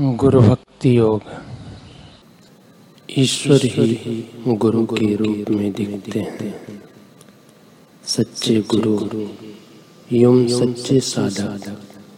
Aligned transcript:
गुरु 0.00 0.40
भक्ति 0.40 0.98
योग 0.98 1.22
ईश्वर 3.18 3.60
ही 3.64 4.24
गुरु 4.48 4.86
के 4.86 5.14
रूप 5.14 5.50
में 5.50 5.72
दिखते 5.72 6.20
हैं। 6.20 6.82
सच्चे 8.04 8.60
गुरु 8.60 9.28
एवं 10.12 10.46
सच्चे 10.48 11.00
साधक 11.00 11.74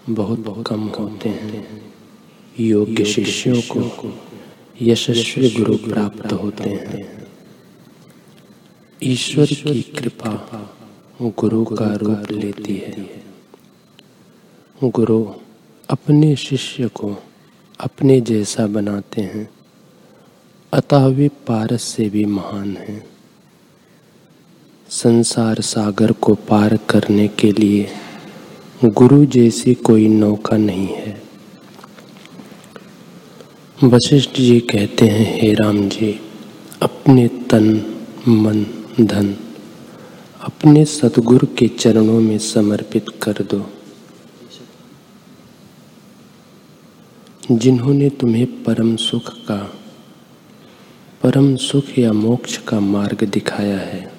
बहुत 0.08 0.64
कम 0.66 0.80
होते 0.80 1.28
हैं। 1.28 1.92
योग्य 2.60 3.04
शिष्यों 3.04 3.60
को 3.60 4.18
यशस्वी 4.82 5.50
गुरु 5.50 5.76
प्राप्त 5.76 6.32
होते 6.32 6.70
हैं। 6.70 7.26
ईश्वर 9.02 9.46
की 9.46 9.82
कृपा 9.82 10.34
गुरु 11.22 11.64
का 11.64 11.94
रूप 11.94 12.30
लेती 12.30 12.76
है। 12.76 13.08
गुरु 14.84 15.24
अपने 15.90 16.36
शिष्य 16.36 16.88
को 16.88 17.16
अपने 17.80 18.20
जैसा 18.20 18.66
बनाते 18.66 19.20
हैं। 19.20 19.50
अतः 20.72 21.06
वे 21.06 21.28
पारस 21.28 21.82
से 21.82 22.08
भी 22.08 22.24
महान 22.24 22.76
हैं। 22.76 23.06
संसार 24.88 25.60
सागर 25.60 26.12
को 26.12 26.34
पार 26.34 26.76
करने 26.76 27.28
के 27.28 27.52
लिए 27.52 27.88
गुरु 28.84 29.24
जैसी 29.24 29.74
कोई 29.74 30.08
नौका 30.08 30.56
नहीं 30.56 30.88
है। 30.88 31.22
वशिष्ठ 33.84 34.30
जी 34.30 34.60
कहते 34.60 35.06
हैं, 35.06 35.40
हे 35.40 35.54
राम 35.54 35.88
जी, 35.88 36.20
अपने 36.82 37.28
तन, 37.28 37.96
मन, 38.28 38.66
धन 39.00 39.36
अपने 40.40 40.84
सतगुरु 40.84 41.46
के 41.58 41.68
चरणों 41.68 42.20
में 42.20 42.38
समर्पित 42.38 43.06
कर 43.22 43.32
दो। 43.32 43.79
जिन्होंने 47.50 48.10
तुम्हें 48.10 48.64
परम 48.64 48.96
सुख 48.96 49.28
का, 49.28 49.72
परम 51.22 51.56
सुख 51.56 51.98
या 51.98 52.12
मोक्ष 52.12 52.56
का 52.56 52.80
मार्ग 52.80 53.24
दिखाया 53.24 53.78
है। 53.78 54.12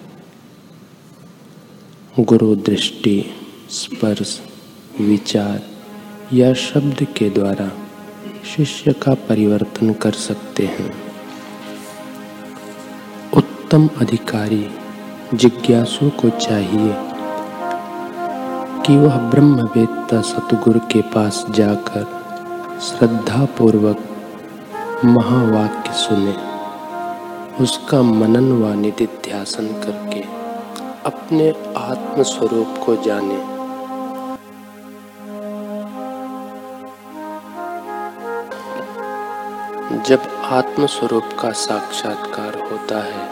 गुरु 2.19 2.55
दृष्टि, 2.55 3.25
स्पर्श, 3.69 4.41
विचार 5.01 5.61
या 6.33 6.53
शब्द 6.53 7.07
के 7.17 7.29
द्वारा 7.29 7.71
शिष्य 8.55 8.93
का 8.93 9.13
परिवर्तन 9.13 9.93
कर 9.93 10.11
सकते 10.11 10.65
हैं। 10.65 10.93
उत्तम 13.33 13.89
अधिकारी 13.97 14.67
जिज्ञासु 15.33 16.09
को 16.09 16.29
चाहिए 16.29 16.95
कि 18.85 18.97
वह 18.97 19.17
ब्रह्मवेत्ता 19.17 20.21
सतगुरु 20.21 20.79
के 20.79 21.01
पास 21.01 21.45
जाकर 21.49 22.20
श्रद्धा 22.81 23.45
पूर्वक 23.45 23.97
महावाक्य 25.05 25.93
सुने। 25.93 26.35
उसका 27.63 28.01
मनन 28.01 28.51
व 28.51 28.73
निधिध्यासन 28.73 29.67
करके 29.67 30.21
अपने 31.05 31.49
आत्म 31.77 32.23
स्वरूप 32.23 32.67
को 32.85 32.95
जाने। 32.95 33.37
जब 40.03 40.21
आत्म 40.43 40.85
स्वरूप 40.85 41.29
का 41.39 41.51
साक्षात्कार 41.51 42.71
होता 42.71 43.03
है 43.03 43.29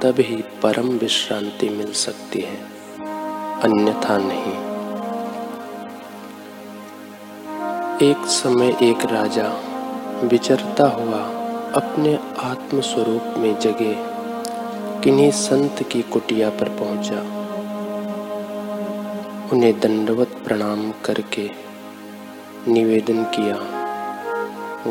तब 0.00 0.14
ही 0.18 0.44
परम 0.62 0.88
विश्रांति 0.88 1.68
मिल 1.68 1.92
सकती 1.92 2.40
है। 2.40 2.60
अन्यथा 3.60 4.18
नहीं। 4.18 4.71
एक 8.02 8.24
समय 8.26 8.76
एक 8.82 9.04
राजा 9.04 9.48
विचरता 10.24 10.84
हुआ 10.84 11.18
अपने 11.74 12.14
आत्म 12.38 12.80
स्वरूप 12.80 13.34
में 13.38 13.58
जगे, 13.60 13.94
किन्हीं 15.04 15.30
संत 15.30 15.82
की 15.82 16.02
कुटिया 16.02 16.50
पर 16.50 16.68
पहुँचा। 16.68 17.20
उन्हें 19.52 19.80
दंडवत 19.80 20.28
प्रणाम 20.46 20.90
करके 21.04 21.50
निवेदन 22.68 23.22
किया, 23.24 23.56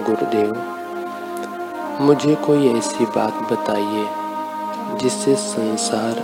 गुरुदेव, 0.02 0.54
मुझे 2.02 2.36
कोई 2.36 2.70
ऐसी 2.70 3.06
बात 3.06 3.52
बताइए 3.54 4.06
जिससे 5.00 5.36
संसार 5.36 6.24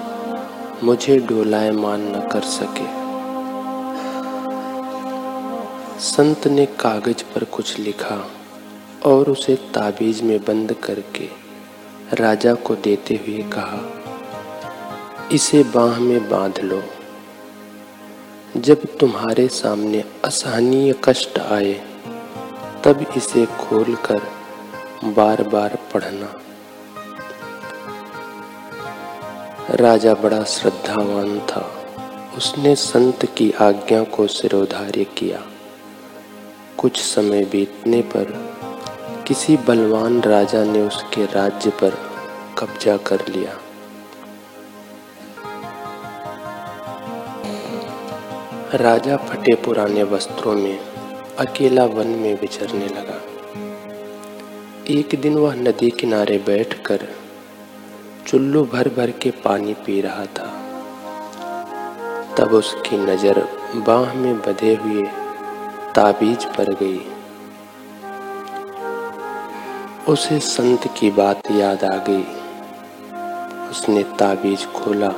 मुझे 0.84 1.18
डोलायमान 1.20 2.08
न 2.16 2.28
कर 2.32 2.42
सके। 2.42 3.07
संत 6.00 6.48
ने 6.48 6.66
कागज़ 6.66 7.24
पर 7.24 7.44
कुछ 7.44 7.80
लिखा 7.80 8.32
और 9.06 9.30
उसे 9.30 9.56
ताबीज 9.56 10.22
में 10.22 10.46
बंद 10.46 10.74
करके 10.74 11.30
राजा 12.14 12.54
को 12.54 12.76
देते 12.76 13.16
हुए 13.28 13.38
कहा, 13.38 14.04
इसे 15.32 15.64
बाह 15.64 16.00
में 16.00 16.30
बाँध 16.30 16.60
लो। 16.60 16.84
जब 18.58 18.98
तुम्हारे 18.98 19.48
सामने 19.48 20.04
असहनीय 20.26 20.96
कष्ट 21.04 21.40
आए, 21.40 21.74
तब 22.84 23.06
इसे 23.18 23.46
खोलकर 23.46 24.22
बार 25.04 25.44
बार 25.44 25.80
पढ़ना। 25.94 26.34
राजा 29.72 30.14
बड़ा 30.14 30.44
श्रद्धावान 30.44 31.40
था। 31.40 31.74
उसने 32.38 32.76
संत 32.76 33.26
की 33.26 33.52
आज्ञा 33.52 34.04
को 34.04 34.28
सिरोधार्य 34.28 35.04
किया। 35.04 35.44
कुछ 36.78 37.00
समय 37.02 37.44
बीतने 37.46 38.02
पर 38.02 38.26
किसी 39.28 39.58
बलवान 39.58 40.22
राजा 40.22 40.64
ने 40.64 40.82
उसके 40.82 41.26
राज्य 41.26 41.70
पर 41.70 41.98
कब्जा 42.58 42.98
कर 42.98 43.28
लिया। 43.28 43.52
राजा 48.74 49.18
फटे 49.18 49.56
पुराने 49.56 50.04
वस्त्रों 50.04 50.54
में, 50.54 50.80
अकेला 51.40 51.86
वन 51.86 52.08
में 52.08 52.42
विचरने 52.42 52.86
लगा। 52.86 53.22
एक 54.90 55.22
दिन 55.22 55.38
वह 55.38 55.56
नदी 55.56 55.90
किनारे 55.90 56.38
बैठकर 56.38 57.08
चुल्लू 58.28 58.64
भर 58.64 58.90
भर 58.90 59.12
के 59.12 59.32
पानी 59.32 59.74
पी 59.74 60.02
रहा 60.02 60.26
था। 60.26 60.52
तब 62.38 62.54
उसकी 62.54 62.98
नज़र 62.98 63.48
बाह 63.76 64.14
में 64.14 64.40
बधे 64.40 64.76
हुए 64.76 65.27
ताबीज 65.98 66.46
पर 66.46 66.74
गई। 66.74 67.08
उसे 70.10 70.40
संत 70.40 70.88
की 70.98 71.12
बात 71.12 71.52
याद 71.52 71.84
आ 71.84 71.98
गई। 72.10 72.24
उसने 73.70 74.04
ताबीज 74.04 74.66
खोला। 74.66 75.10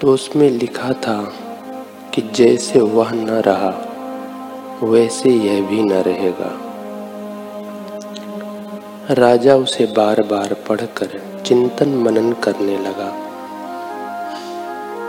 तो 0.00 0.14
उसमें 0.14 0.50
लिखा 0.50 0.92
था 0.92 1.32
कि 2.14 2.22
जैसे 2.22 2.80
वह 2.80 3.10
न 3.10 3.30
रहा, 3.30 3.74
वैसे 4.82 5.30
यह 5.30 5.66
भी 5.66 5.82
न 5.82 5.92
रहेगा। 5.92 6.50
राजा 9.14 9.56
उसे 9.56 9.86
बार 9.86 10.22
बार 10.22 10.56
पढ़कर 10.68 11.42
चिंतन 11.46 11.88
मनन 11.88 12.32
करने 12.32 12.78
लगा। 12.78 13.12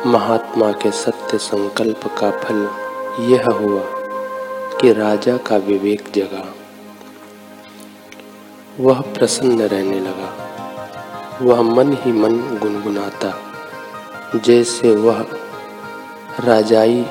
महात्मा 0.10 0.72
के 0.72 0.92
सत्य 0.92 1.38
संकल्प 1.38 2.00
का 2.08 2.32
फल 2.32 2.70
यह 3.20 3.46
हुआ। 3.46 3.97
कि 4.82 4.94
राजा 4.94 5.38
का 5.38 5.58
विवेक 5.58 6.04
जगा। 6.16 6.54
वह 8.80 9.02
प्रसन्न 9.02 9.62
रहने 9.62 10.00
लगा। 10.00 10.48
वह 11.42 11.62
मन 11.62 11.94
ही 11.94 12.12
मन 12.12 12.38
गुनगुनाता, 12.38 13.34
जैसे 14.36 14.96
वह 14.96 15.26
राजाई 16.40 17.06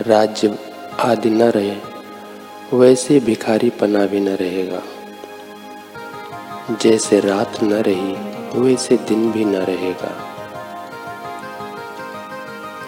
राज्य 0.00 0.58
आदि 1.00 1.30
न 1.30 1.42
रहे, 1.42 1.76
वैसे 2.74 3.20
भिखारी 3.20 3.70
पना 3.70 4.06
भी 4.06 4.20
न 4.20 4.28
रहेगा। 4.28 4.82
जैसे 6.70 7.20
रात 7.20 7.62
न 7.62 7.72
रही, 7.72 8.16
वैसे 8.60 8.96
दिन 8.96 9.32
भी 9.32 9.44
न 9.44 9.56
रहेगा। 9.56 10.12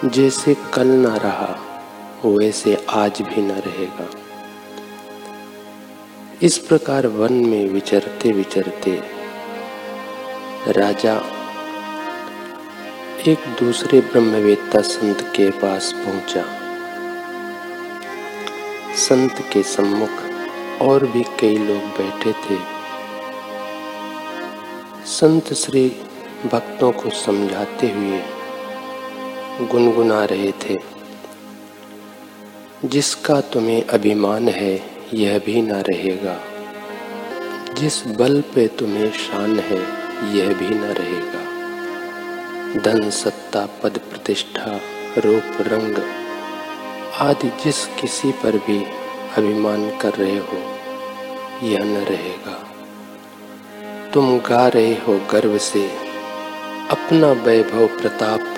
जैसे 0.05 0.55
कल 0.73 0.87
न 0.87 1.05
रहा 1.05 1.66
वैसे 2.25 2.85
आज 2.89 3.21
भी 3.21 3.41
न 3.41 3.51
रहेगा। 3.51 4.09
इस 6.41 6.57
प्रकार 6.57 7.07
वन 7.07 7.33
में 7.33 7.69
विचरते 7.69 8.31
विचरते 8.31 9.03
राजा 10.67 11.13
एक 13.27 13.37
दूसरे 13.59 14.01
ब्रह्मवेत्ता 14.01 14.81
संत 14.81 15.21
के 15.21 15.49
पास 15.49 15.93
पहुँचा। 15.95 16.45
संत 18.95 19.49
के 19.53 19.63
सम्मुख 19.63 20.09
और 20.81 21.05
भी 21.05 21.23
कई 21.39 21.57
लोग 21.57 21.83
बैठे 21.83 22.33
थे। 22.33 22.59
संत 25.05 25.53
श्री 25.53 26.01
भक्तों 26.45 26.91
को 26.91 27.09
समझाते 27.09 27.87
हुए 27.87 28.21
गुनगुना 29.67 30.25
रहे 30.25 30.51
थे। 30.51 30.97
जिसका 32.87 33.41
तुम्हें 33.41 33.87
अभिमान 33.87 34.49
है, 34.49 34.81
यह 35.13 35.39
भी 35.39 35.61
न 35.61 35.71
रहेगा। 35.71 36.41
जिस 37.73 38.07
बल 38.07 38.41
पे 38.55 38.67
तुम्हें 38.67 39.11
शान 39.11 39.59
है, 39.59 39.79
यह 40.37 40.53
भी 40.53 40.67
न 40.67 40.81
रहेगा। 40.81 41.47
धन, 42.81 43.09
सत्ता, 43.09 43.65
पद, 43.65 43.97
प्रतिष्ठा, 43.97 44.79
रूप, 45.17 45.43
रंग 45.59 45.95
आदि 47.15 47.47
जिस 47.47 47.85
किसी 47.85 48.31
पर 48.31 48.57
भी 48.57 48.83
अभिमान 49.37 49.97
कर 49.97 50.13
रहे 50.13 50.37
हो, 50.37 50.63
यह 51.63 51.79
न 51.79 51.97
रहेगा। 51.97 52.67
तुम 54.13 54.39
गा 54.39 54.67
रहे 54.67 54.93
हो 54.93 55.21
गर्व 55.31 55.57
से, 55.57 55.87
अपना 56.89 57.31
वैभव 57.31 57.87
प्रताप 57.87 58.56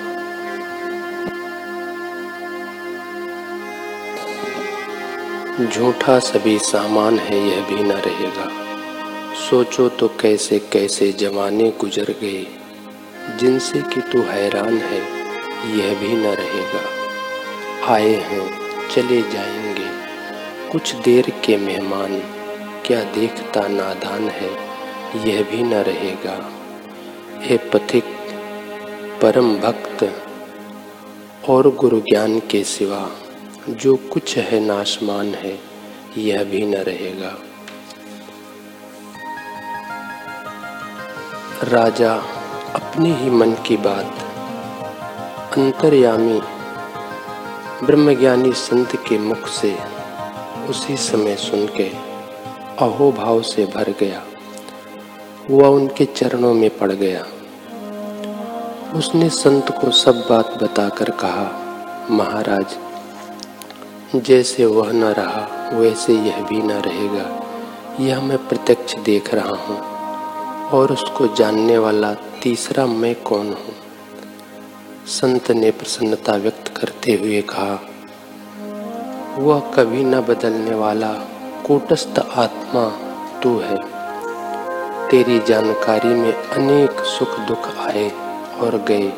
झूठा 5.58 6.18
सभी 6.18 6.58
सामान 6.58 7.18
है, 7.18 7.48
यह 7.48 7.64
भी 7.64 7.82
न 7.82 7.92
रहेगा। 7.92 8.50
सोचो 9.50 9.88
तो 9.88 10.08
कैसे 10.08 10.58
कैसे 10.58 11.12
जमाने 11.12 11.72
गुजर 11.80 12.04
गए। 12.04 12.46
जिनसे 13.40 13.80
कि 13.80 14.00
तू 14.00 14.20
हैरान 14.22 14.78
है, 14.78 15.00
यह 15.76 16.00
भी 16.00 16.08
न 16.08 16.22
रहेगा। 16.22 16.80
आए 17.92 18.14
हैं, 18.14 18.58
चले 18.90 19.22
जाएँगे। 19.22 19.90
कुछ 20.72 20.94
देर 20.94 21.32
के 21.44 21.56
मेहमान, 21.56 22.18
क्या 22.86 23.02
देखता 23.02 23.68
नादान 23.68 24.28
है, 24.28 24.50
यह 25.28 25.42
भी 25.42 25.62
न 25.62 25.74
रहेगा। 25.74 26.52
हे 27.40 27.56
पथिक, 27.56 28.04
परम 29.22 29.56
भक्त, 29.56 30.22
और 31.48 31.74
गुरु 31.74 32.00
ज्ञान 32.00 32.38
के 32.38 32.64
सिवा 32.64 33.10
जो 33.68 33.96
कुछ 33.96 34.38
है 34.38 34.60
नाशमान 34.60 35.34
है, 35.34 35.60
यह 36.18 36.44
भी 36.44 36.66
न 36.66 36.74
रहेगा। 36.74 37.34
राजा 41.64 42.14
अपने 42.74 43.14
ही 43.14 43.30
मन 43.30 43.52
की 43.52 43.76
बात, 43.76 44.06
अंतर्यामी, 45.58 46.40
ब्रह्मज्ञानी 47.86 48.52
संत 48.52 48.96
के 48.96 49.18
मुख 49.18 49.48
से 49.48 49.78
उसी 50.68 50.96
समय 50.96 51.36
सुन 51.36 51.66
के 51.66 51.90
अहोभाव 52.78 53.42
से 53.42 53.66
भर 53.66 53.94
गया। 54.00 54.22
वह 55.50 55.68
उनके 55.68 56.04
चरणों 56.04 56.54
में 56.54 56.78
पड़ 56.78 56.92
गया। 56.92 57.26
उसने 58.98 59.28
संत 59.28 59.70
को 59.70 59.90
सब 59.90 60.26
बात 60.30 60.62
बताकर 60.62 61.10
कहा, 61.10 61.66
महाराज 62.10 62.89
जैसे 64.16 64.64
वह 64.66 64.92
न 64.92 65.04
रहा, 65.04 65.40
वैसे 65.72 66.12
यह 66.12 66.40
भी 66.44 66.62
न 66.62 66.70
रहेगा। 66.70 67.26
यह 68.00 68.20
मैं 68.20 68.38
प्रत्यक्ष 68.48 68.94
देख 68.96 69.34
रहा 69.34 69.56
हूँ, 69.56 69.76
और 70.70 70.92
उसको 70.92 71.26
जानने 71.34 71.78
वाला 71.78 72.12
तीसरा 72.42 72.86
मैं 72.86 73.14
कौन 73.22 73.46
हूँ? 73.46 73.74
संत 75.06 75.50
ने 75.50 75.70
प्रसन्नता 75.70 76.34
व्यक्त 76.36 76.68
करते 76.76 77.14
हुए 77.14 77.40
कहा, 77.42 77.78
वह 79.38 79.60
कभी 79.76 80.04
न 80.04 80.20
बदलने 80.20 80.74
वाला 80.74 81.12
कूटस्थ 81.66 82.18
आत्मा 82.18 82.88
तू 83.42 83.58
है। 83.58 83.76
तेरी 85.10 85.38
जानकारी 85.38 86.14
में 86.14 86.32
अनेक 86.32 87.04
सुख 87.08 87.38
दुख 87.38 87.76
आए 87.78 88.10
और 88.60 88.84
गए, 88.88 89.08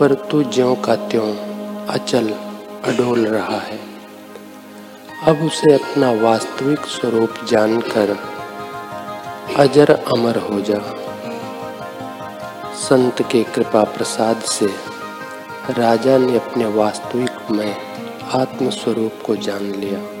पर 0.00 0.14
तू 0.30 0.42
ज्यों 0.42 0.74
का 0.76 0.96
त्यों 0.96 1.32
अचल 1.86 2.34
अडोल 2.88 3.26
रहा 3.26 3.58
है। 3.58 3.80
अब 5.26 5.42
उसे 5.42 5.74
अपना 5.74 6.12
वास्तविक 6.12 6.80
स्वरूप 6.80 7.34
जानकर 7.44 8.18
अजर 9.56 9.90
अमर 9.90 10.36
हो 10.36 10.60
जा। 10.60 10.78
संत 12.74 13.22
के 13.22 13.44
कृपा 13.44 13.84
प्रसाद 13.84 14.40
से 14.40 14.66
राजा 15.70 16.18
ने 16.18 16.36
अपने 16.36 16.66
वास्तविक 16.66 17.50
में 17.50 17.76
आत्म 18.34 18.70
स्वरूप 18.70 19.12
को 19.26 19.36
जान 19.36 19.62
लिया। 19.62 20.17